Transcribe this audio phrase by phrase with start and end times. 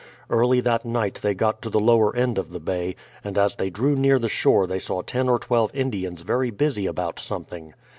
[0.31, 3.69] Early that night they got to the lower end of the bay, and as they
[3.69, 7.75] drew near the shore they saw ten or twelve Indians very busy about some thing.